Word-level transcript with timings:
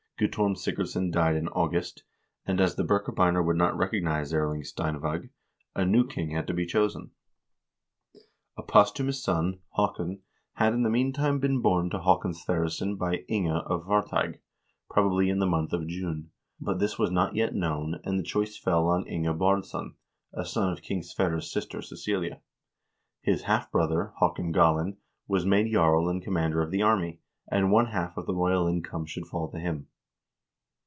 Guttorm 0.21 0.53
Sigurdsson 0.53 1.11
died 1.11 1.35
in 1.35 1.47
August, 1.47 2.03
and, 2.45 2.61
as 2.61 2.75
the 2.75 2.83
Birkebeiner 2.83 3.43
would 3.43 3.55
not 3.55 3.75
recognize 3.75 4.31
Erling 4.31 4.63
Stein 4.63 5.01
V«g, 5.01 5.29
a 5.73 5.83
new 5.83 6.05
king 6.07 6.29
had 6.29 6.45
to 6.45 6.53
be 6.53 6.67
chosen. 6.67 7.09
A 8.55 8.61
posthumous 8.61 9.23
son, 9.23 9.61
Haakon, 9.77 10.17
king 10.17 10.17
sverre's 10.17 10.19
IMMEDIATE 10.19 10.21
SUCCESSORS 10.21 10.57
409 10.57 10.65
had 10.65 10.73
in 10.75 10.83
the 10.83 10.89
meantime 10.91 11.39
been 11.39 11.61
born 11.63 11.89
to 11.89 11.99
Haakon 11.99 12.33
Sverresson 12.33 12.97
by 12.99 13.25
Inga 13.31 13.55
of 13.65 13.85
Varteig, 13.87 14.39
probably 14.91 15.29
in 15.31 15.39
the 15.39 15.47
month 15.47 15.73
of 15.73 15.87
June, 15.87 16.29
but 16.59 16.77
this 16.77 16.99
was 16.99 17.09
not 17.09 17.33
yet 17.33 17.55
known, 17.55 17.99
and 18.03 18.19
the 18.19 18.23
choice 18.23 18.55
fell 18.59 18.85
on 18.89 19.07
Inge 19.07 19.25
Baardsson, 19.39 19.95
a 20.33 20.45
son 20.45 20.71
of 20.71 20.83
King 20.83 21.01
Sverre's 21.01 21.51
sister 21.51 21.81
Cecilia. 21.81 22.41
His 23.23 23.41
half 23.45 23.71
brother, 23.71 24.13
Haakon 24.19 24.51
Galin, 24.51 24.97
was 25.27 25.47
made 25.47 25.71
jarl 25.73 26.07
and 26.07 26.23
com 26.23 26.35
mander 26.35 26.61
of 26.61 26.69
the 26.69 26.83
army, 26.83 27.21
and 27.51 27.71
one 27.71 27.87
half 27.87 28.15
of 28.17 28.27
the 28.27 28.35
royal 28.35 28.67
income 28.67 29.07
should 29.07 29.25
fall 29.25 29.49
to 29.49 29.57
him. 29.57 29.87